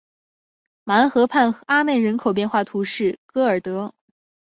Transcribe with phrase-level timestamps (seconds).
[0.83, 3.93] 马恩河畔阿内人口变化图示戈尔德